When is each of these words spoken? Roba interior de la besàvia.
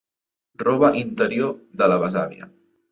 Roba 0.63 0.91
interior 1.03 1.55
de 1.83 1.95
la 1.95 2.03
besàvia. 2.07 2.55